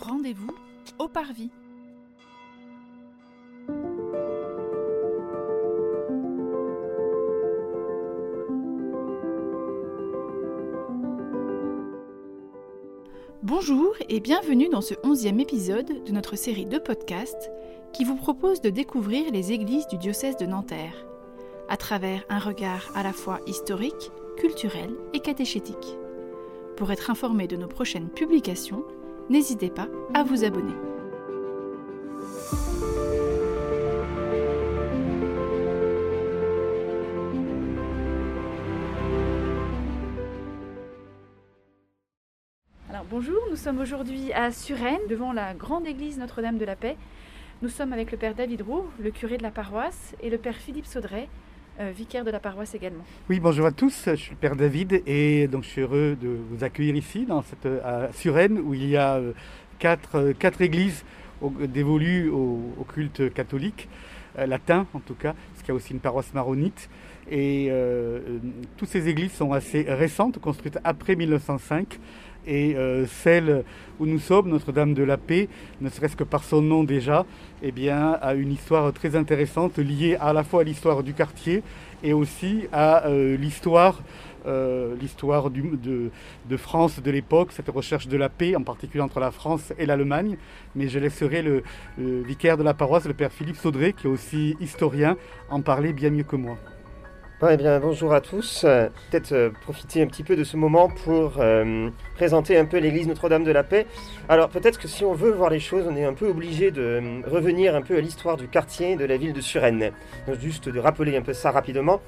[0.00, 0.54] Rendez-vous
[1.00, 1.50] au Parvis.
[13.42, 17.50] Bonjour et bienvenue dans ce onzième épisode de notre série de podcasts
[17.92, 21.06] qui vous propose de découvrir les églises du diocèse de Nanterre
[21.68, 25.96] à travers un regard à la fois historique, culturel et catéchétique.
[26.76, 28.84] Pour être informé de nos prochaines publications,
[29.30, 30.74] n'hésitez pas à vous abonner.
[42.90, 46.96] Alors bonjour, nous sommes aujourd'hui à Suresnes, devant la grande église Notre-Dame de la Paix.
[47.60, 50.56] Nous sommes avec le père David Roux, le curé de la paroisse, et le père
[50.56, 51.28] Philippe Saudret,
[51.80, 53.04] euh, vicaire de la paroisse également.
[53.28, 56.28] Oui, bonjour à tous, je suis le Père David et donc je suis heureux de
[56.50, 59.32] vous accueillir ici dans cette, à Suresnes où il y a euh,
[59.78, 61.04] quatre, euh, quatre églises
[61.68, 63.88] dévolues au, au, culte catholique,
[64.36, 66.90] latin en tout cas, parce qu'il y a aussi une paroisse maronite.
[67.30, 68.38] Et euh,
[68.76, 71.98] toutes ces églises sont assez récentes, construites après 1905
[72.48, 73.64] et euh, celle
[74.00, 75.48] où nous sommes, Notre-Dame de la Paix,
[75.80, 77.26] ne serait-ce que par son nom déjà,
[77.62, 81.62] eh bien, a une histoire très intéressante liée à la fois à l'histoire du quartier
[82.02, 84.00] et aussi à euh, l'histoire
[84.46, 86.10] euh, l'histoire de,
[86.48, 89.84] de, France de l'époque, cette recherche de la paix, en particulier entre la France et
[89.84, 90.38] l'Allemagne.
[90.74, 91.64] Mais je laisserai le,
[91.98, 95.16] le, vicaire de la paroisse, le père Philippe Saudré, qui est aussi historien,
[95.50, 96.56] en parler bien mieux que moi.
[97.40, 98.62] Bon, eh bien, bonjour à tous.
[98.62, 103.06] Peut-être euh, profiter un petit peu de ce moment pour euh, présenter un peu l'église
[103.06, 103.86] Notre-Dame de la Paix.
[104.28, 106.82] Alors peut-être que si on veut voir les choses, on est un peu obligé de
[106.82, 109.92] euh, revenir un peu à l'histoire du quartier de la ville de Suresnes.
[110.26, 112.00] Donc, juste de rappeler un peu ça rapidement,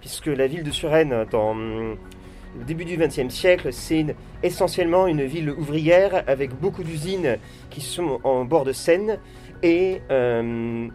[0.00, 5.50] puisque la ville de Suresnes, dans le début du XXe siècle, c'est essentiellement une ville
[5.50, 7.36] ouvrière avec beaucoup d'usines
[7.68, 9.18] qui sont en bord de Seine
[9.62, 10.88] et euh,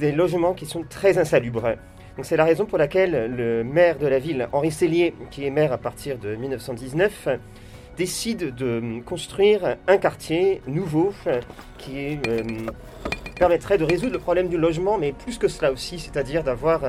[0.00, 1.76] des logements qui sont très insalubres.
[2.22, 5.72] C'est la raison pour laquelle le maire de la ville, Henri Cellier, qui est maire
[5.72, 7.28] à partir de 1919,
[7.98, 11.12] décide de construire un quartier nouveau
[11.78, 12.42] qui euh,
[13.38, 16.80] permettrait de résoudre le problème du logement, mais plus que cela aussi, c'est-à-dire d'avoir,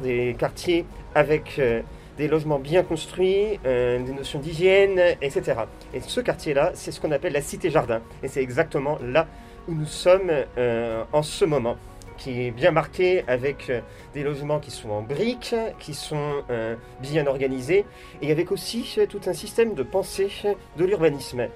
[0.00, 1.80] des quartiers avec euh,
[2.18, 5.60] des logements bien construits, euh, des notions d'hygiène, etc.
[5.94, 8.02] Et ce quartier-là, c'est ce qu'on appelle la cité-jardin.
[8.22, 9.26] Et c'est exactement là
[9.68, 11.76] où nous sommes euh, en ce moment
[12.20, 13.80] qui est bien marqué avec euh,
[14.14, 17.84] des logements qui sont en briques, qui sont euh, bien organisés,
[18.22, 20.30] et avec aussi euh, tout un système de pensée
[20.76, 21.48] de l'urbanisme.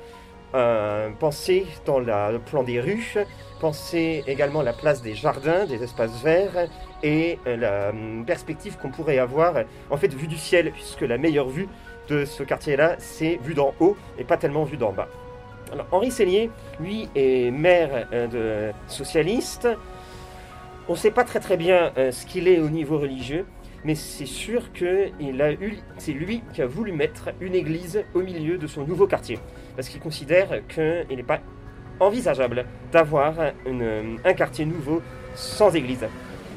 [0.55, 3.17] Euh, penser dans le plan des rues,
[3.61, 6.69] penser également la place des jardins, des espaces verts,
[7.03, 9.55] et la euh, perspective qu'on pourrait avoir,
[9.91, 11.69] en fait, vue du ciel, puisque la meilleure vue
[12.09, 15.09] de ce quartier-là, c'est vue d'en haut et pas tellement vue d'en bas.
[15.91, 19.67] Henri Cellier, lui, est maire de socialiste,
[20.89, 23.47] on ne sait pas très très bien euh, ce qu'il est au niveau religieux,
[23.85, 25.09] mais c'est sûr que
[25.99, 29.39] c'est lui qui a voulu mettre une église au milieu de son nouveau quartier,
[29.77, 31.41] parce qu'il considère qu'il n'est pas
[32.01, 33.35] envisageable d'avoir
[33.67, 35.03] un quartier nouveau
[35.35, 36.07] sans église.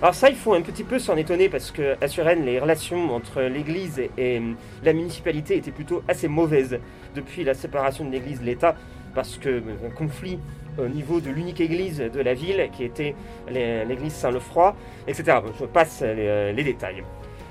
[0.01, 3.41] Alors ça, il faut un petit peu s'en étonner parce qu'à Suresnes, les relations entre
[3.41, 4.41] l'église et
[4.83, 6.79] la municipalité étaient plutôt assez mauvaises
[7.15, 8.75] depuis la séparation de l'église de l'État,
[9.15, 10.39] parce que un conflit
[10.77, 13.15] au niveau de l'unique église de la ville, qui était
[13.49, 14.75] l'église Saint-Lefroy,
[15.07, 15.39] etc.
[15.59, 17.03] Je passe les, les, détails.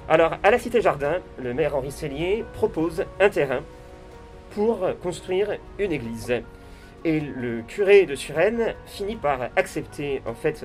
[0.09, 3.61] Alors, à la Cité Jardin, le maire Henri Cellier propose un terrain
[4.51, 6.33] pour construire une église.
[7.05, 10.65] Et le curé de Suresnes finit par accepter, en fait,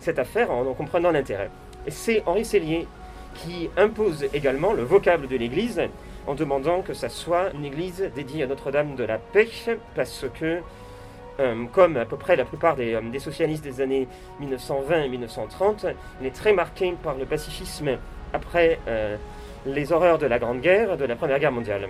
[0.00, 1.50] cette affaire en en comprenant l'intérêt.
[1.86, 2.86] Et c'est Henri Cellier
[3.34, 5.80] qui impose également le vocable de l'église
[6.26, 9.48] en demandant que ça soit une église dédiée à Notre-Dame de la Paix,
[9.94, 10.58] parce que
[11.40, 14.08] euh, comme à peu près la plupart des, euh, socialistes des années
[14.40, 15.86] 1920 et 1930,
[16.20, 17.90] il est très marqué par le pacifisme
[18.32, 19.16] après euh,
[19.64, 21.88] les horreurs de la Grande Guerre, de la Première Guerre mondiale.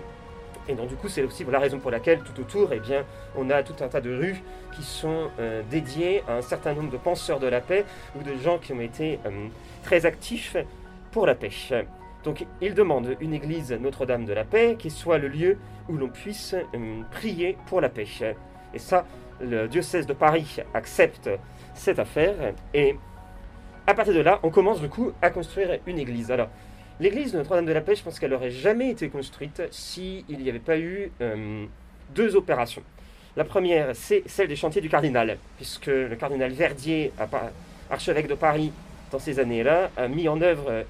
[0.68, 3.04] Et donc du coup, c'est aussi la raison pour laquelle tout autour, eh bien,
[3.38, 4.42] on a tout un tas de rues
[4.76, 5.30] qui sont
[5.70, 8.80] dédiées à un certain nombre de penseurs de la paix ou de gens qui ont
[8.80, 9.18] été
[9.82, 10.58] très actifs
[11.10, 11.48] pour la paix.
[12.22, 15.56] Donc il demande une église Notre-Dame de la Paix qui soit le lieu
[15.88, 16.54] où l'on puisse
[17.12, 18.04] prier pour la paix.
[18.74, 19.06] Et ça,
[19.40, 21.30] le diocèse de Paris accepte
[21.74, 22.34] cette affaire
[22.74, 22.96] et
[23.86, 26.30] à partir de là, on commence du coup à construire une église.
[26.30, 26.48] Alors,
[27.00, 30.48] l'église de Notre-Dame de la Paix, je pense qu'elle n'aurait jamais été construite s'il n'y
[30.48, 31.64] avait pas eu euh,
[32.14, 32.82] deux opérations.
[33.36, 37.12] La première, c'est celle des chantiers du cardinal, puisque le cardinal Verdier,
[37.90, 38.72] archevêque de Paris
[39.10, 40.84] dans ces années-là, a mis en œuvre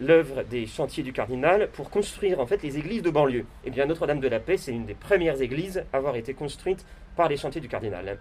[0.00, 3.44] l'œuvre des chantiers du cardinal pour construire en fait les églises de banlieue.
[3.64, 6.84] Eh bien Notre-Dame de la Paix, c'est une des premières églises à avoir été construite
[7.16, 8.18] par les chantiers du cardinal.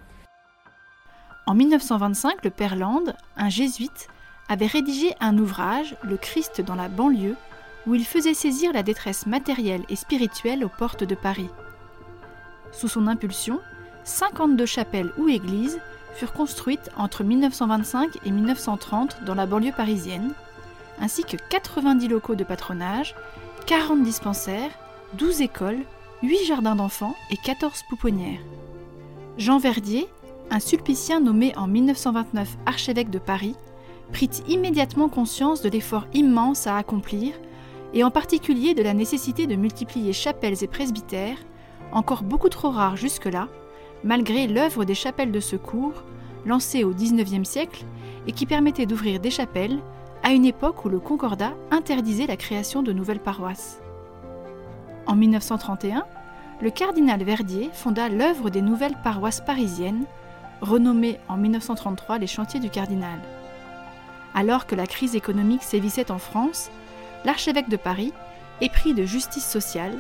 [1.46, 3.04] En 1925, le père Land,
[3.36, 4.08] un jésuite,
[4.50, 7.36] avait rédigé un ouvrage, Le Christ dans la banlieue,
[7.86, 11.50] où il faisait saisir la détresse matérielle et spirituelle aux portes de Paris.
[12.72, 13.60] Sous son impulsion,
[14.06, 15.80] 52 chapelles ou églises
[16.16, 20.34] furent construites entre 1925 et 1930 dans la banlieue parisienne,
[21.02, 23.16] ainsi que 90 locaux de patronage,
[23.66, 24.72] 40 dispensaires,
[25.14, 25.80] 12 écoles,
[26.22, 28.40] 8 jardins d'enfants et 14 pouponnières.
[29.38, 30.08] Jean Verdier,
[30.52, 33.56] un sulpicien nommé en 1929 archevêque de Paris,
[34.12, 37.34] prit immédiatement conscience de l'effort immense à accomplir,
[37.96, 41.38] et en particulier de la nécessité de multiplier chapelles et presbytères,
[41.92, 43.48] encore beaucoup trop rares jusque-là,
[44.04, 46.04] malgré l'œuvre des chapelles de secours,
[46.46, 47.86] lancée au XIXe siècle
[48.28, 49.80] et qui permettait d'ouvrir des chapelles
[50.22, 53.82] à une époque où le Concordat interdisait la création de nouvelles paroisses.
[55.08, 56.06] En 1931,
[56.62, 60.06] le cardinal Verdier fonda l'œuvre des nouvelles paroisses parisiennes,
[60.62, 63.20] renommées en 1933 les chantiers du cardinal.
[64.34, 66.72] Alors que la crise économique sévissait en France,
[67.26, 68.14] l'archevêque de Paris,
[68.62, 69.98] épris de justice sociale,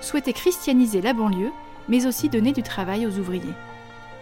[0.00, 1.52] souhaitait christianiser la banlieue,
[1.88, 3.54] mais aussi donner du travail aux ouvriers.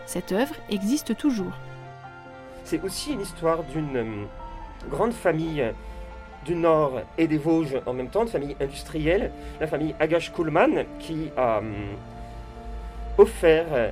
[0.06, 1.52] Cette œuvre existe toujours.
[2.64, 3.22] C'est aussi une
[3.72, 4.25] d'une euh,
[4.90, 5.72] grande famille
[6.44, 9.31] du Nord et des Vosges en même temps, une famille industrielle,
[9.61, 11.62] la famille Agache-Kuhlmann, qui a euh,
[13.19, 13.91] offert euh,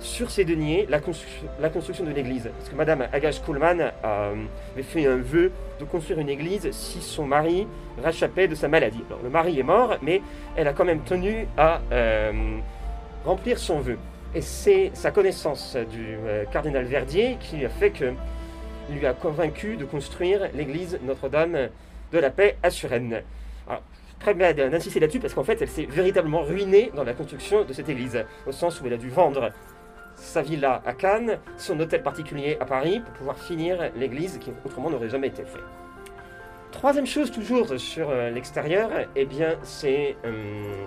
[0.00, 2.50] sur ses deniers la, construction de l'église.
[2.58, 7.66] Parce que Madame Agache-Kuhlmann avait fait un vœu de construire une église si son mari
[8.02, 9.04] rachapait de sa maladie.
[9.22, 10.20] le mari est mort, mais
[10.56, 11.80] elle a quand même tenu à
[13.24, 13.98] remplir son vœu.
[14.34, 18.12] Et c'est sa connaissance du euh, cardinal Verdier qui a fait que
[18.90, 21.68] lui a convaincu de construire l'église Notre-Dame
[22.12, 23.22] de la Paix à Suresnes.
[24.20, 27.72] Très bien d'insister là-dessus parce qu'en fait, elle s'est véritablement ruinée dans la construction de
[27.72, 29.50] cette église, au sens où elle a dû vendre
[30.14, 34.88] sa villa à Cannes, son hôtel particulier à Paris, pour pouvoir finir l'église qui autrement
[34.88, 35.60] n'aurait jamais été fait.
[36.70, 40.86] Troisième chose toujours sur euh, l'extérieur, eh bien c'est euh,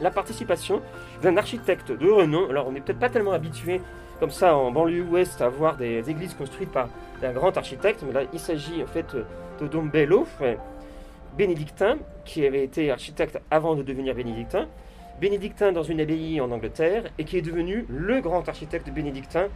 [0.00, 0.80] la participation
[1.22, 2.48] d'un architecte de renom.
[2.48, 3.80] Alors on n'est peut-être pas tellement habitué
[4.20, 6.88] comme ça en banlieue ouest à voir des églises construites par
[7.22, 9.16] un grand architecte, mais là il s'agit en fait
[9.60, 10.26] de Dom Bello,
[11.36, 14.66] bénédictin, qui avait été architecte avant de devenir bénédictin,
[15.20, 19.48] bénédictin dans une abbaye en Angleterre et qui est devenu le grand architecte bénédictin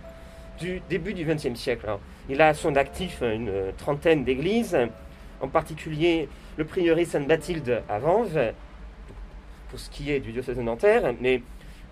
[0.59, 1.87] du début du XXe siècle.
[2.29, 4.77] il a à son actif une trentaine d'églises,
[5.41, 8.53] en particulier le prieuré Sainte-Bathilde à Vanves,
[9.71, 11.43] pour ce qui est du diocèse de Nanterre, mais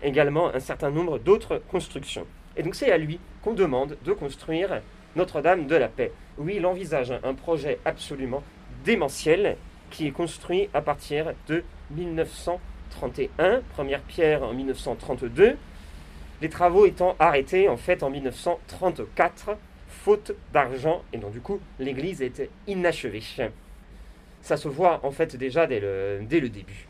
[0.03, 2.27] également un certain nombre d'autres constructions.
[2.57, 4.83] Et donc c'est à lui qu'on demande de construire
[5.17, 6.13] Notre-Dame de la Paix.
[6.39, 8.43] Oui, il envisage un projet absolument
[8.85, 9.57] démentiel
[9.91, 15.57] qui est construit à partir de 1931, première pierre en 1932,
[16.41, 19.57] les travaux étant arrêtés en fait en 1934,
[19.89, 23.23] faute d'argent, et donc du coup l'église était inachevée.
[24.43, 26.87] Ça se voit en fait déjà dès le, dès le début.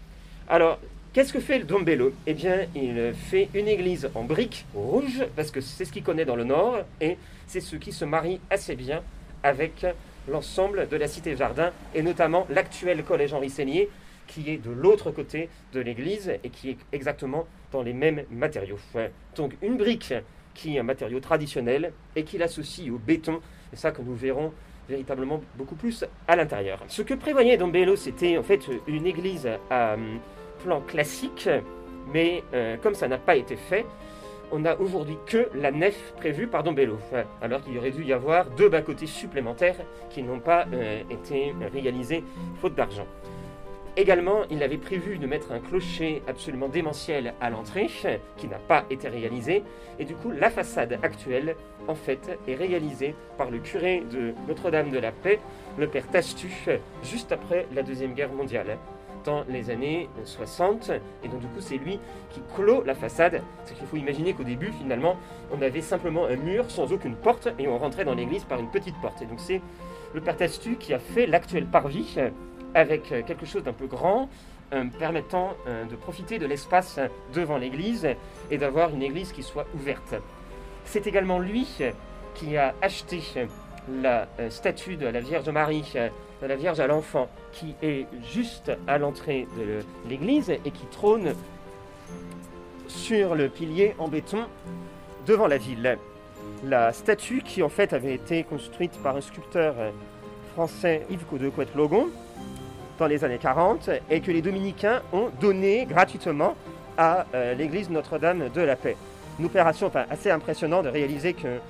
[0.48, 0.78] Alors,
[1.12, 2.12] qu'est-ce que fait le Dombello?
[2.26, 6.24] Eh bien, il fait une église en briques rouges, parce que c'est ce qu'il connaît
[6.24, 7.16] dans le nord, et
[7.46, 9.02] c'est ce qui se marie assez bien
[9.42, 9.86] avec
[10.28, 13.88] l'ensemble de la cité-jardin, et notamment l'actuel collège Henri Seigné,
[14.26, 18.78] qui est de l'autre côté de l'église et qui est exactement dans les mêmes matériaux.
[19.34, 20.14] Donc une brique
[20.54, 23.40] qui est un matériau traditionnel et qui l'associe au béton,
[23.70, 24.52] c'est ça que nous verrons
[24.88, 26.80] véritablement beaucoup plus à l'intérieur.
[26.86, 29.96] Ce que prévoyait Dombello, c'était en fait une église à
[30.62, 31.48] plan classique,
[32.12, 33.86] mais euh, comme ça n'a pas été fait,
[34.52, 36.98] on n'a aujourd'hui que la nef prévue par Dombello,
[37.40, 39.76] alors qu'il aurait dû y avoir deux bas-côtés supplémentaires
[40.10, 42.24] qui n'ont pas euh, été réalisés
[42.60, 43.06] faute d'argent.
[43.96, 47.88] Également, il avait prévu de mettre un clocher absolument démentiel à l'entrée,
[48.36, 49.64] qui n'a pas été réalisé,
[49.98, 51.56] et du coup, la façade actuelle,
[51.88, 55.40] en fait, est réalisée par le curé de Notre-Dame de la Paix,
[55.76, 56.50] le père Tastu,
[57.02, 58.78] juste après la Deuxième Guerre mondiale
[59.24, 60.90] dans les années 60.
[61.22, 61.98] Et donc du coup, c'est lui
[62.30, 63.42] qui clôt la façade.
[63.64, 65.16] C'est qu'il faut imaginer qu'au début, finalement,
[65.52, 68.70] on avait simplement un mur sans aucune porte et on rentrait dans l'église par une
[68.70, 69.22] petite porte.
[69.22, 69.60] Et donc c'est
[70.14, 72.16] le père Tastu qui a fait l'actuel parvis
[72.74, 74.28] avec quelque chose d'un peu grand,
[74.72, 77.00] euh, permettant euh, de profiter de l'espace
[77.34, 78.06] devant l'église
[78.52, 80.14] et d'avoir une église qui soit ouverte.
[80.84, 81.66] C'est également lui
[82.34, 83.20] qui a acheté
[84.00, 85.92] la euh, statue de la Vierge Marie
[86.42, 91.34] de la Vierge à l'enfant, qui est juste à l'entrée de l'église et qui trône
[92.88, 94.44] sur le pilier en béton
[95.26, 95.98] devant la ville.
[96.64, 99.74] La statue, qui en fait avait été construite par un sculpteur
[100.52, 102.08] français Yves de Couette-Logon
[102.98, 106.54] dans les années 40 et que les dominicains ont donné gratuitement
[106.98, 108.96] à euh, l'église Notre-Dame de la Paix.
[109.38, 111.60] Une opération assez impressionnante de réaliser que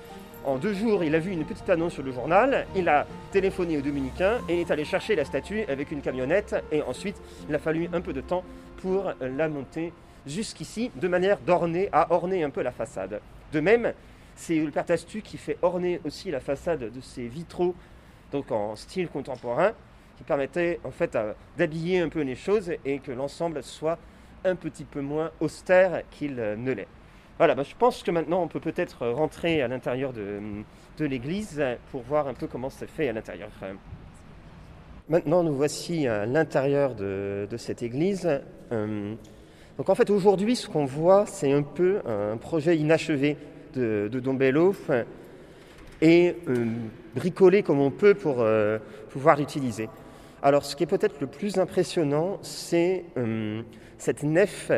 [0.45, 3.77] en deux jours, il a vu une petite annonce sur le journal, il a téléphoné
[3.77, 7.17] aux dominicains et est allé chercher la statue avec une camionnette et ensuite
[7.49, 8.43] il a fallu un peu de temps
[8.79, 9.93] pour la monter
[10.27, 13.21] jusqu'ici de manière d'orner, à orner un peu la façade.
[13.53, 13.93] De même,
[14.35, 17.75] c'est le père Tastu qui fait orner aussi la façade de ses vitraux,
[18.33, 19.73] donc en style contemporain,
[20.17, 21.17] qui permettait en fait
[21.59, 23.99] d'habiller un peu les choses et que l'ensemble soit
[24.45, 26.89] un petit peu moins austère qu'il ne l'est.
[27.41, 30.63] Voilà, bah, je pense que maintenant on peut peut-être rentrer à l'intérieur de,
[30.99, 33.49] l'église pour voir un peu comment c'est fait à l'intérieur.
[35.09, 38.29] Maintenant, nous voici à l'intérieur de, cette église.
[38.73, 39.15] Euh,
[39.79, 43.39] donc en fait, aujourd'hui, ce qu'on voit, c'est un peu un projet inachevé
[43.73, 44.75] de, de Don Bello
[46.03, 46.67] et euh,
[47.15, 48.79] bricolé comme on peut pour euh,
[49.09, 49.89] pouvoir l'utiliser.
[50.43, 53.07] Alors, ce qui est peut-être le plus impressionnant, c'est
[53.97, 54.71] cette nef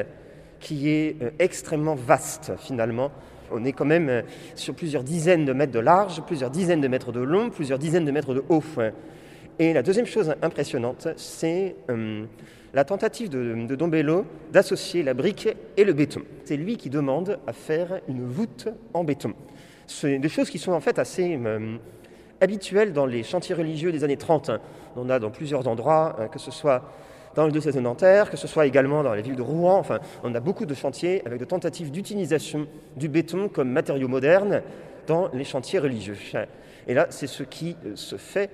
[0.62, 3.10] qui est extrêmement vaste finalement.
[3.50, 4.22] On est quand même
[4.54, 8.06] sur plusieurs dizaines de mètres de large, plusieurs dizaines de mètres de long, plusieurs dizaines
[8.06, 8.62] de mètres de haut.
[9.58, 11.76] Et la deuxième chose impressionnante, c'est
[12.74, 16.22] la tentative de, de Dombello d'associer la brique et le béton.
[16.44, 19.34] C'est lui qui demande à faire une voûte en béton.
[19.86, 21.76] C'est des choses qui sont en fait assez euh,
[22.40, 24.50] habituelles dans les chantiers religieux des années 30.
[24.96, 26.82] On a dans plusieurs endroits, hein, que ce soit
[27.34, 29.78] dans le diocèse de Nanterre, que ce soit également dans la ville de Rouen.
[29.78, 34.62] Enfin, on a beaucoup de chantiers avec de tentatives d'utilisation du béton comme matériau moderne
[35.06, 36.16] dans les chantiers religieux.
[36.86, 38.50] Et là, c'est ce qui euh, se fait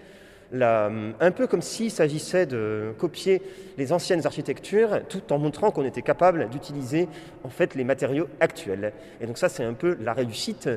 [0.52, 3.42] un peu comme s'il s'agissait de copier
[3.76, 7.08] les anciennes architectures tout en montrant qu'on était capable d'utiliser
[7.44, 8.92] en fait les matériaux actuels.
[9.20, 10.70] Et donc ça c'est un peu la réussite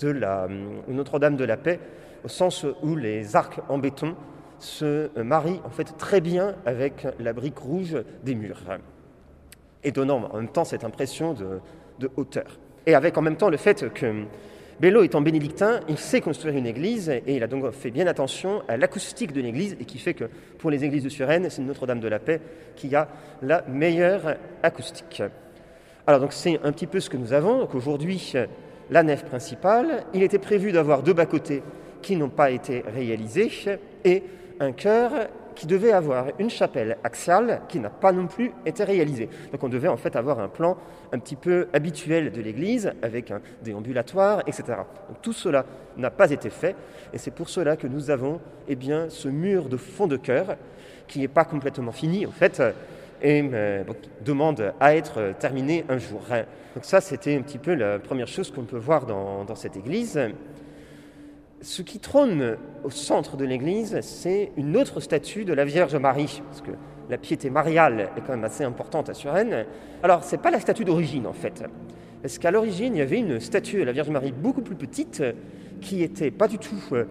[0.00, 0.46] de la
[0.86, 1.80] Notre-Dame de la Paix
[2.24, 4.14] au sens où les arcs en béton
[4.58, 8.62] se marient en fait très bien avec la brique rouge des murs
[9.84, 11.60] et donnant en même temps cette impression de,
[11.98, 12.58] de hauteur.
[12.86, 14.24] Et avec en même temps le fait que
[14.80, 18.62] Bello étant bénédictin, il sait construire une église et il a donc fait bien attention
[18.68, 20.26] à l'acoustique de l'église et qui fait que
[20.58, 22.40] pour les églises de Suresnes, c'est Notre-Dame de la Paix
[22.76, 23.08] qui a
[23.42, 25.22] la meilleure acoustique.
[26.06, 27.58] Alors donc c'est un petit peu ce que nous avons.
[27.58, 28.34] Donc aujourd'hui,
[28.88, 31.62] la nef principale, il était prévu d'avoir deux bas-côtés
[32.00, 33.50] qui n'ont pas été réalisés
[34.04, 34.22] et
[34.60, 35.12] un chœur
[35.58, 39.28] qui devait avoir une chapelle axiale qui n'a pas non plus été réalisée.
[39.50, 40.76] Donc on devait en fait avoir un plan
[41.10, 44.62] un petit peu habituel de l'église avec un déambulatoire, etc.
[45.08, 46.76] Donc tout cela n'a pas été fait
[47.12, 50.56] et c'est pour cela que nous avons eh bien, ce mur de fond de cœur
[51.08, 52.62] qui n'est pas complètement fini en fait
[53.20, 53.82] et euh,
[54.24, 56.20] demande à être terminé un jour.
[56.74, 60.20] Donc ça c'était un petit peu la première chose qu'on peut voir dans cette église.
[61.60, 66.40] Ce qui trône au centre de l'église, c'est une autre statue de la Vierge Marie,
[66.46, 66.70] parce que
[67.10, 69.66] la piété mariale est quand même assez importante à Suresnes.
[70.04, 71.64] Alors, ce n'est pas la statue d'origine, en fait.
[72.22, 75.22] Parce qu'à l'origine, il y avait une statue de la Vierge Marie beaucoup plus petite,
[75.80, 77.06] qui n'était pas du tout euh,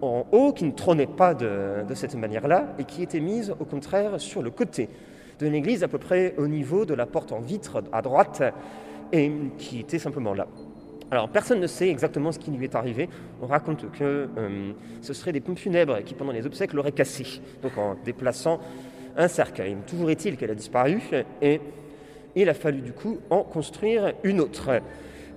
[0.00, 3.64] en haut, qui ne trônait pas de, de cette manière-là, et qui était mise, au
[3.64, 4.90] contraire, sur le côté
[5.40, 8.44] de l'église, à peu près au niveau de la porte en vitre à droite,
[9.12, 10.46] et qui était simplement là.
[11.10, 13.08] Alors personne ne sait exactement ce qui lui est arrivé.
[13.40, 17.40] On raconte que euh, ce seraient des pompes funèbres qui pendant les obsèques l'auraient cassé,
[17.62, 18.60] donc en déplaçant
[19.16, 19.76] un cercueil.
[19.86, 21.00] Toujours est-il qu'elle a disparu
[21.40, 21.60] et
[22.36, 24.80] il a fallu du coup en construire une autre.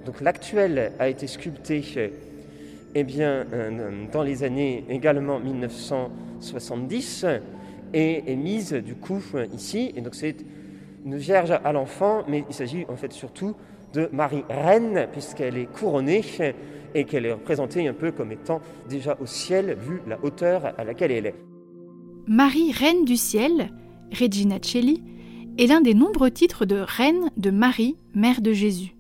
[0.06, 1.84] Donc l'actuelle a été sculptée
[2.94, 7.26] eh bien, euh, dans les années également 1970
[7.94, 9.24] et est mise du coup
[9.54, 9.94] ici.
[9.96, 10.36] Et donc c'est
[11.06, 13.56] une vierge à l'enfant, mais il s'agit en fait surtout
[13.94, 16.24] de Marie Reine, puisqu'elle est couronnée
[16.94, 20.84] et qu'elle est représentée un peu comme étant déjà au ciel, vu la hauteur à
[20.84, 21.36] laquelle elle est.
[22.28, 23.72] Marie Reine du ciel,
[24.12, 25.04] Regina Celli,
[25.58, 28.96] est l'un des nombreux titres de Reine de Marie, Mère de Jésus.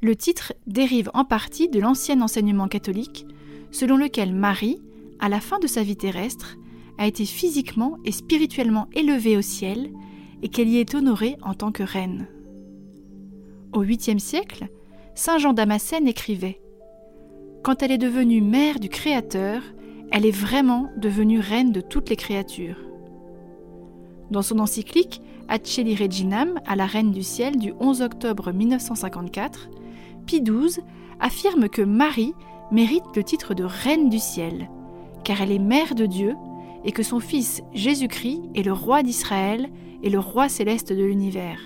[0.00, 3.26] Le titre dérive en partie de l'ancien enseignement catholique,
[3.70, 4.80] selon lequel Marie,
[5.20, 6.56] à la fin de sa vie terrestre,
[6.98, 9.90] a été physiquement et spirituellement élevée au ciel
[10.42, 12.28] et qu'elle y est honorée en tant que reine.
[13.72, 14.68] Au 8e siècle,
[15.14, 16.60] Saint Jean Damascène écrivait
[17.62, 19.62] Quand elle est devenue mère du Créateur,
[20.10, 22.76] elle est vraiment devenue reine de toutes les créatures.
[24.30, 29.70] Dans son encyclique Acceli Reginam à la Reine du Ciel du 11 octobre 1954,
[30.26, 30.82] Pie XII
[31.18, 32.34] affirme que Marie
[32.72, 34.68] mérite le titre de Reine du Ciel,
[35.24, 36.34] car elle est mère de Dieu
[36.84, 39.70] et que son fils Jésus-Christ est le roi d'Israël
[40.02, 41.60] et le roi céleste de l'univers.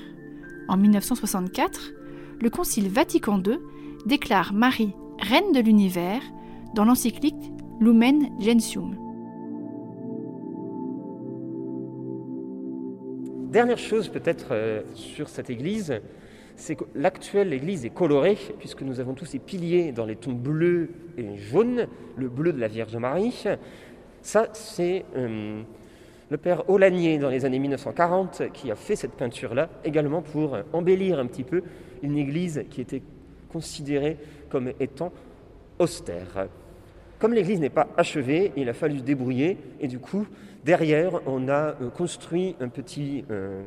[0.69, 1.93] En 1964,
[2.41, 3.59] le Concile Vatican II
[4.05, 6.21] déclare Marie reine de l'univers
[6.75, 8.97] dans l'encyclique Lumen Gentium.
[13.51, 16.01] Dernière chose peut-être euh, sur cette église,
[16.57, 20.33] c'est que l'actuelle église est colorée, puisque nous avons tous ces piliers dans les tons
[20.33, 23.45] bleus et jaunes, le bleu de la Vierge Marie.
[24.21, 25.63] Ça, c'est euh,
[26.31, 31.19] le père Olanier, dans les années 1940, qui a fait cette peinture-là, également pour embellir
[31.19, 31.63] un petit peu
[32.03, 33.03] une église qui était
[33.53, 34.17] considérée
[34.49, 35.13] comme étant
[35.79, 36.49] austère.
[37.19, 40.27] Comme l'église n'est pas achevée, il a fallu débrouiller, et du coup,
[40.65, 43.63] derrière, on a euh, construit un petit euh,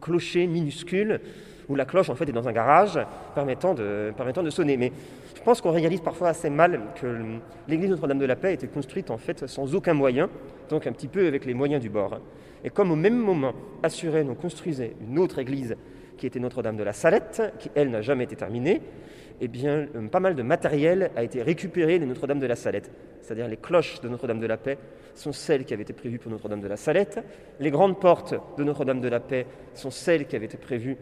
[0.00, 1.20] clocher minuscule
[1.68, 2.98] où la cloche en fait est dans un garage
[3.34, 4.76] permettant de, permettant de sonner.
[4.76, 4.92] Mais
[5.40, 7.22] je pense qu'on réalise parfois assez mal que
[7.66, 10.28] l'église Notre-Dame de la Paix a été construite en fait sans aucun moyen,
[10.68, 12.20] donc un petit peu avec les moyens du bord.
[12.62, 15.76] Et comme au même moment, Assuren nous construisait une autre église
[16.18, 18.82] qui était Notre-Dame de la Salette, qui elle n'a jamais été terminée,
[19.40, 22.90] eh bien, euh, pas mal de matériel a été récupéré de Notre-Dame de la Salette.
[23.22, 24.76] C'est-à-dire les cloches de Notre-Dame de la Paix
[25.14, 27.18] sont celles qui avaient été prévues pour Notre-Dame de la Salette.
[27.60, 30.98] Les grandes portes de Notre-Dame de la Paix sont celles qui avaient été prévues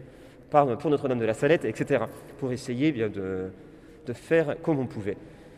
[0.49, 2.05] pour Notre-Dame de la Salette, etc.
[2.37, 3.51] Pour essayer eh bien, de,
[4.05, 5.17] de faire comme on pouvait.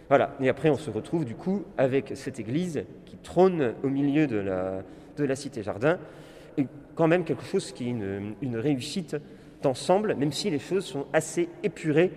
[0.10, 0.36] Voilà.
[0.42, 4.38] Et après, on se retrouve du coup avec cette église qui trône au milieu de
[4.38, 4.84] la,
[5.18, 5.98] de la cité-jardin,
[6.58, 9.16] et quand même quelque chose qui est une, une réussite
[9.62, 12.12] d'ensemble, même si les choses sont assez épurées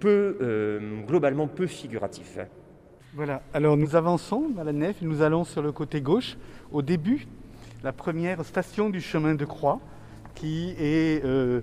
[0.00, 2.38] peu, euh, globalement peu figuratif.
[3.14, 6.36] Voilà, alors nous avançons dans la nef, nous allons sur le côté gauche,
[6.72, 7.26] au début,
[7.82, 9.80] la première station du chemin de croix,
[10.34, 11.60] qui est euh,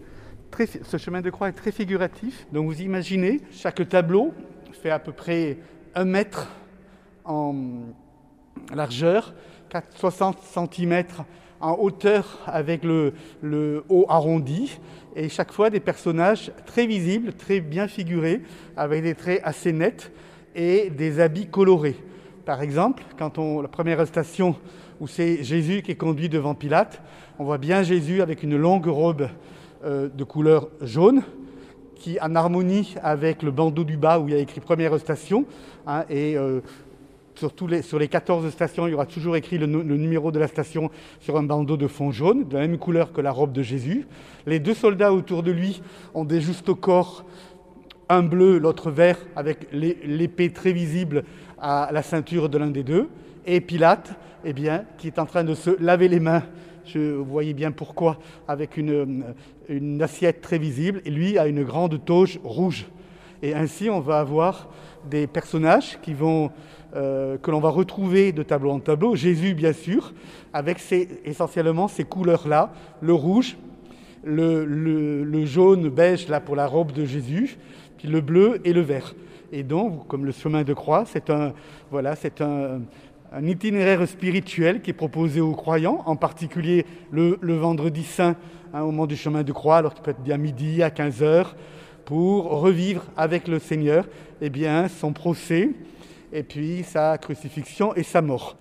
[0.83, 2.47] ce chemin de croix est très figuratif.
[2.51, 4.33] Donc vous imaginez, chaque tableau
[4.71, 5.57] fait à peu près
[5.95, 6.47] un mètre
[7.25, 7.55] en
[8.73, 9.33] largeur,
[9.95, 11.03] 60 cm
[11.59, 14.79] en hauteur avec le, le, haut arrondi,
[15.15, 18.41] et chaque fois des personnages très visibles, très bien figurés,
[18.75, 20.11] avec des traits assez nets
[20.55, 21.97] et des habits colorés.
[22.45, 24.55] Par exemple, quand on la première station
[24.99, 27.01] où c'est Jésus qui est conduit devant Pilate,
[27.39, 29.27] on voit bien Jésus avec une longue robe
[29.83, 31.23] de couleur jaune,
[32.01, 35.45] qui en harmonie avec le bandeau du bas où il y a écrit première station,
[35.85, 36.59] hein, et euh,
[37.35, 40.39] sur, tous les, sur les 14 stations, il y aura toujours écrit le, numéro de
[40.39, 43.53] la station sur un bandeau de fond jaune, de la même couleur que la robe
[43.53, 44.07] de Jésus.
[44.47, 45.83] Les deux soldats autour de lui
[46.15, 47.23] ont des justes corps,
[48.09, 51.23] un bleu, l'autre vert, avec l'épée très visible
[51.59, 53.09] à la ceinture de l'un des deux.
[53.45, 56.43] Et Pilate, eh bien, qui est en train de se laver les mains,
[56.85, 58.17] je, vous voyez bien pourquoi,
[58.47, 59.23] avec une,
[59.69, 62.85] une assiette très visible, et lui a une grande toge rouge.
[63.41, 64.69] Et ainsi, on va avoir
[65.09, 66.51] des personnages qui vont
[66.93, 69.15] euh, que l'on va retrouver de tableau en tableau.
[69.15, 70.13] Jésus, bien sûr,
[70.51, 70.79] avec
[71.23, 73.57] essentiellement ces couleurs-là, le rouge,
[74.23, 77.57] le, le, le, jaune beige là pour la robe de Jésus,
[77.97, 79.15] puis le bleu et le vert.
[79.53, 81.53] Et donc, comme le chemin de croix, c'est un,
[81.89, 82.81] voilà, c'est un,
[83.31, 88.35] un, itinéraire spirituel qui est proposé aux croyants, en particulier le, vendredi saint,
[88.73, 91.23] hein, au moment du chemin de croix, alors qu'il peut être bien midi, à 15
[91.23, 91.55] heures,
[92.05, 94.05] pour revivre avec le Seigneur
[94.41, 95.71] eh bien, son procès,
[96.33, 98.57] et puis sa crucifixion et sa mort.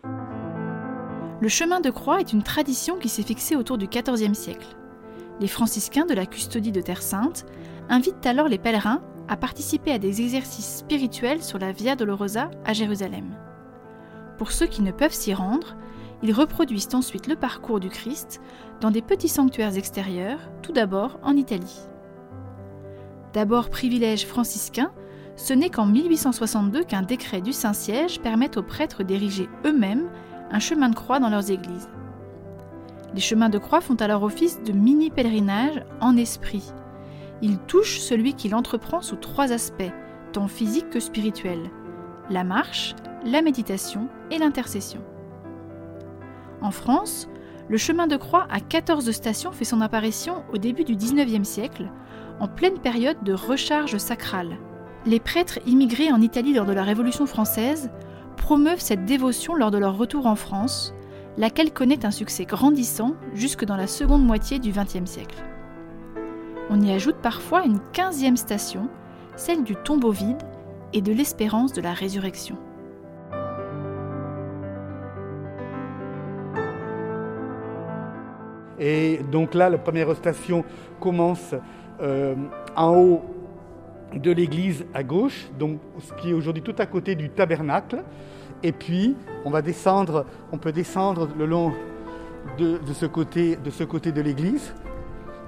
[1.40, 4.76] Le chemin de croix est une tradition qui s'est fixée autour du XIVe siècle.
[5.40, 7.46] Les franciscains de la custodie de Terre Sainte
[7.88, 12.74] invitent alors les pèlerins à participer à des exercices spirituels sur la Via Dolorosa à
[12.74, 13.36] Jérusalem.
[14.40, 15.76] Pour ceux qui ne peuvent s'y rendre,
[16.22, 18.40] ils reproduisent ensuite le parcours du Christ
[18.80, 21.80] dans des petits sanctuaires extérieurs, tout d'abord en Italie.
[23.34, 24.92] D'abord privilège franciscain,
[25.36, 30.08] ce n'est qu'en 1862 qu'un décret du Saint-Siège permet aux prêtres d'ériger eux-mêmes
[30.50, 31.90] un chemin de croix dans leurs églises.
[33.12, 36.72] Les chemins de croix font alors office de mini-pèlerinage en esprit.
[37.42, 39.92] Ils touchent celui qui l'entreprend sous trois aspects,
[40.32, 41.68] tant physiques que spirituels
[42.30, 42.94] la marche,
[43.24, 45.00] la méditation et l'intercession.
[46.60, 47.28] En France,
[47.68, 51.90] le chemin de croix à 14 stations fait son apparition au début du XIXe siècle,
[52.40, 54.58] en pleine période de recharge sacrale,
[55.06, 57.90] les prêtres immigrés en Italie lors de la Révolution française
[58.36, 60.94] promeuvent cette dévotion lors de leur retour en France,
[61.38, 65.42] laquelle connaît un succès grandissant jusque dans la seconde moitié du XXe siècle.
[66.68, 68.88] On y ajoute parfois une quinzième station,
[69.36, 70.42] celle du tombeau vide
[70.92, 72.58] et de l'espérance de la résurrection.
[78.80, 80.64] Et donc là, la première station
[80.98, 81.54] commence
[82.00, 82.34] euh,
[82.74, 83.22] en haut
[84.14, 88.02] de l'église à gauche, donc ce qui est aujourd'hui tout à côté du tabernacle.
[88.62, 91.72] Et puis, on va descendre, on peut descendre le long
[92.58, 94.74] de, ce côté de, ce côté de l'église,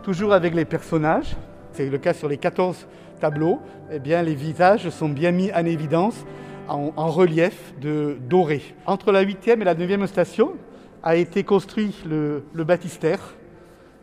[0.02, 1.34] toujours avec les personnages.
[1.72, 2.86] C'est le cas sur les 14
[3.18, 3.60] tableaux.
[3.90, 6.24] Eh bien, les visages sont bien mis en évidence
[6.68, 8.62] en, en relief de doré.
[8.84, 10.52] Entre la 8e et la 9e station
[11.02, 13.34] a été construit le, baptistère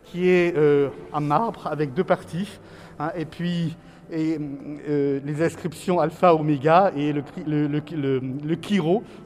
[0.04, 2.58] qui est euh, en marbre avec deux parties,
[2.98, 3.76] hein, et puis
[4.12, 7.82] euh, les inscriptions alpha, oméga et le, le,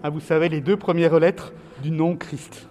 [0.02, 2.68] hein, vous savez, les deux premières lettres du nom Christ.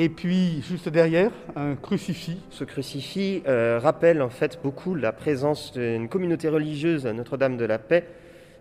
[0.00, 2.38] Et puis, juste derrière, un crucifix.
[2.50, 7.64] Ce crucifix euh, rappelle en fait beaucoup la présence d'une communauté religieuse à Notre-Dame de
[7.64, 8.06] la Paix,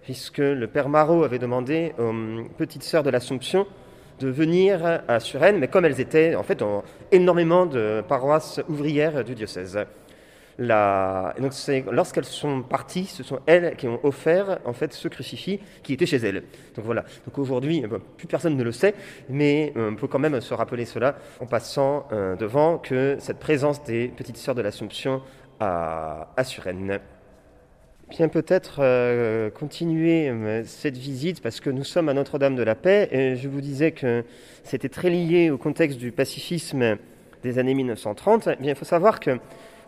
[0.02, 3.68] puisque le père Marot avait demandé aux petites sœurs de l'Assomption
[4.20, 9.24] de venir à Suresnes, mais comme elles étaient en fait dans énormément de paroisses ouvrières
[9.24, 9.80] du diocèse.
[10.60, 16.08] Lorsqu'elles sont parties, ce sont elles qui ont offert en fait ce crucifix qui était
[16.08, 16.44] chez elles.
[16.76, 17.04] Donc voilà.
[17.26, 18.96] Donc aujourd'hui, eh ben, plus personne ne le sait,
[19.30, 23.38] mais euh, on peut quand même se rappeler cela en passant euh, devant que cette
[23.38, 25.22] présence des petites sœurs de l'Assomption
[25.60, 27.00] à, à Suresnes.
[28.10, 30.32] Bien peut-être euh, continuer
[30.64, 33.92] cette visite parce que nous sommes à Notre-Dame de la Paix et je vous disais
[33.92, 34.24] que
[34.64, 36.96] c'était très lié au contexte du pacifisme
[37.44, 38.48] des années 1930.
[38.54, 39.38] Eh bien, il faut savoir que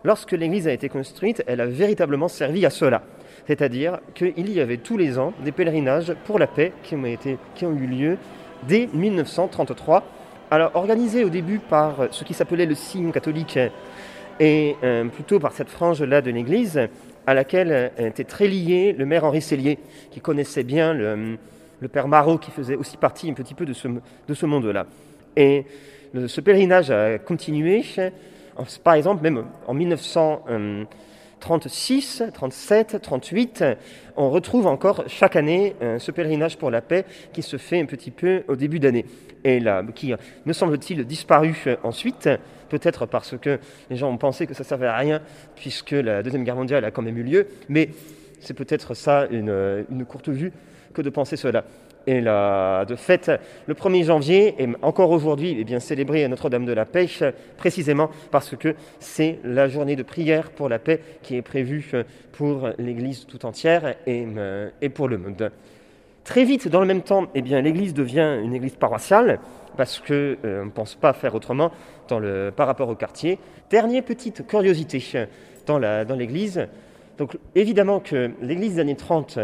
[0.04, 3.04] lorsque l'Église a été construite, elle a véritablement servi à cela.
[3.46, 7.86] C'est-à-dire qu'il y avait tous les ans des pèlerinages pour la paix qui ont, eu
[7.86, 8.18] lieu
[8.68, 10.04] dès 1933.
[10.50, 13.58] Alors organisés au début par ce qui s'appelait le signe catholique
[14.40, 16.88] et euh, plutôt par cette frange-là de l'Église
[17.26, 19.78] à laquelle était très lié le maire Henri Cellier,
[20.10, 21.38] qui connaissait bien le,
[21.92, 24.86] père Marot, qui faisait aussi partie un petit peu de ce, de ce monde-là.
[25.36, 25.64] Et
[26.26, 27.84] ce pèlerinage a continué
[28.82, 29.74] par exemple, même en
[31.40, 33.64] 1936, 37, 38,
[34.16, 37.86] on retrouve encore chaque année euh, ce pèlerinage pour la paix qui se fait un
[37.86, 39.06] petit peu au début d'année
[39.42, 39.58] et
[39.94, 40.12] qui,
[40.44, 42.28] me semble-t-il, disparu ensuite,
[42.68, 45.22] peut-être parce que les gens ont pensé que ça ne servait à rien,
[45.56, 47.88] puisque la Deuxième Guerre mondiale a quand même eu lieu, mais
[48.40, 50.52] c'est peut-être ça une, une courte vue
[50.92, 51.64] que de penser cela.
[52.06, 53.30] Et là, de fait,
[53.66, 57.22] le 1er janvier, et encore aujourd'hui, est bien célébré à Notre-Dame de la Pêche,
[57.56, 61.92] précisément parce que c'est la journée de prière pour la paix qui est prévue
[62.32, 65.50] pour l'Église tout entière et, euh, et pour le monde.
[66.24, 69.40] Très vite, dans le même temps, eh bien, l'Église devient une Église paroissiale
[69.76, 71.70] parce qu'on euh, ne pense pas faire autrement
[72.56, 73.38] par rapport au quartier.
[73.70, 75.02] Dernière petite curiosité
[75.66, 75.78] dans
[76.16, 76.66] l'Église.
[77.18, 79.38] Donc évidemment que l'Église des années 30,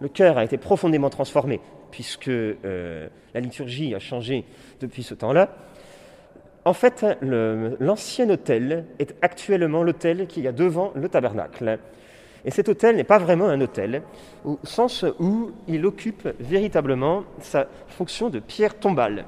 [0.00, 4.44] le cœur a été profondément transformé puisque euh, la liturgie a changé
[4.80, 5.50] depuis ce temps-là.
[6.64, 11.78] En fait, l'ancien hôtel est actuellement l'hôtel qu'il y a devant le tabernacle.
[12.44, 14.02] Et cet hôtel n'est pas vraiment un hôtel,
[14.44, 19.24] au sens où il occupe véritablement sa fonction de pierre tombale.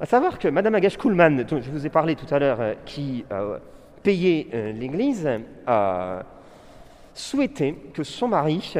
[0.00, 2.74] À savoir que Madame Agache Kuhlmann, dont je vous ai parlé tout à l'heure, euh,
[2.86, 3.60] qui a
[4.02, 5.28] payé euh, l'église,
[5.66, 6.22] a
[7.14, 8.74] souhaité que son mari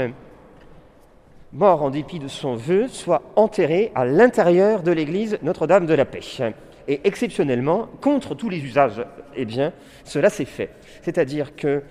[1.53, 6.05] mort en dépit de son vœu, soit enterré à l'intérieur de l'église Notre-Dame de la
[6.05, 6.21] Paix.
[6.89, 9.05] Et exceptionnellement, contre tous les usages,
[9.37, 9.73] eh bien,
[10.05, 10.71] cela s'est fait.
[11.03, 11.83] C'est-à-dire que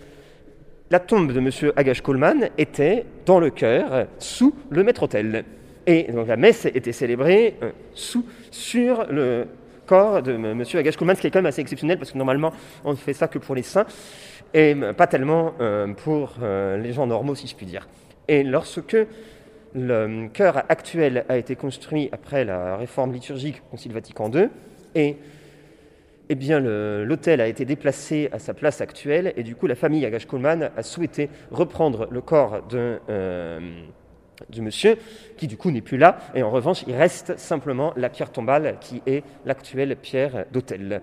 [0.91, 1.72] la tombe de M.
[1.76, 5.45] Agache Coleman était dans le chœur, sous le maître-autel.
[5.86, 9.48] Et donc la messe était célébrée euh, sous, sur le
[9.86, 10.63] corps de M.
[10.74, 13.13] Agache Coleman, ce qui est quand même assez exceptionnel, parce que normalement, on ne fait
[13.13, 13.86] ça que pour les saints,
[14.54, 17.88] et pas tellement euh, pour euh, les gens normaux, si je puis dire.
[18.28, 18.98] Et lorsque
[19.73, 24.49] le chœur actuel a été construit après la réforme liturgique Concile Vatican II
[24.95, 25.17] et
[26.32, 30.05] eh bien, l'hôtel a été déplacé à sa place actuelle et du coup la famille
[30.05, 33.60] Agache Coleman a souhaité reprendre le corps de, euh,
[34.47, 34.97] du monsieur
[35.38, 38.77] qui du coup n'est plus là et en revanche il reste simplement la pierre tombale
[38.79, 41.01] qui est l'actuelle pierre d'hôtel.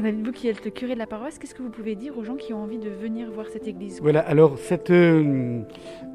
[0.00, 2.36] Vous qui êtes le curé de la paroisse, qu'est-ce que vous pouvez dire aux gens
[2.36, 4.00] qui ont envie de venir voir cette église?
[4.00, 5.62] Voilà, alors cette, euh,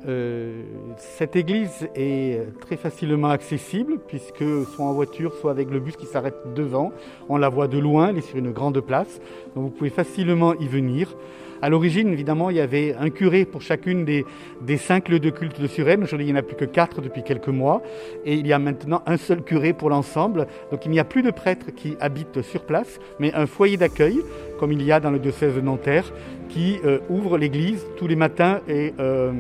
[0.08, 0.64] euh,
[0.98, 6.06] cette église est très facilement accessible, puisque soit en voiture, soit avec le bus qui
[6.06, 6.92] s'arrête devant.
[7.30, 9.20] On la voit de loin, elle est sur une grande place,
[9.56, 11.16] donc vous pouvez facilement y venir.
[11.62, 14.26] À l'origine, évidemment, il y avait un curé pour chacune des,
[14.62, 16.04] des cinq lieux de culte de Suresnes.
[16.04, 17.84] Aujourd'hui, il n'y en a plus que quatre depuis quelques mois.
[18.26, 20.48] Et il y a maintenant un seul curé pour l'ensemble.
[20.72, 24.22] Donc il n'y a plus de prêtres qui habitent sur place, mais un foyer d'accueil,
[24.60, 26.12] comme il y a dans le diocèse de Nanterre,
[26.50, 28.94] qui euh, ouvre l'église tous les matins et...
[29.00, 29.32] Euh,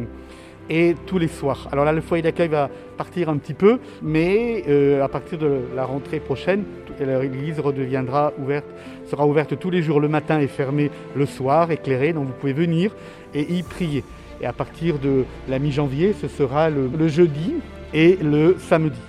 [0.69, 1.67] et tous les soirs.
[1.71, 5.61] Alors là, le foyer d'accueil va partir un petit peu, mais euh, à partir de
[5.75, 6.63] la rentrée prochaine,
[6.99, 8.67] l'église redeviendra ouverte,
[9.09, 12.53] sera ouverte tous les jours le matin et fermée le soir, éclairée, donc vous pouvez
[12.53, 12.95] venir
[13.33, 14.03] et y prier.
[14.41, 17.55] Et à partir de la mi-janvier, ce sera le, le jeudi
[17.93, 18.99] et le samedi.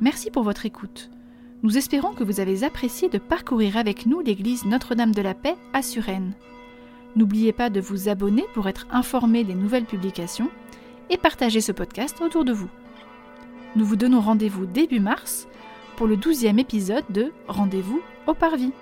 [0.00, 1.10] Merci pour votre écoute.
[1.64, 5.56] Nous espérons que vous avez apprécié de parcourir avec nous l'église Notre-Dame de la Paix
[5.72, 6.34] à Suresnes.
[7.16, 10.50] N'oubliez pas de vous abonner pour être informé des nouvelles publications
[11.10, 12.68] et partagez ce podcast autour de vous.
[13.76, 15.48] Nous vous donnons rendez-vous début mars
[15.96, 18.72] pour le douzième épisode de Rendez-vous au Parvis.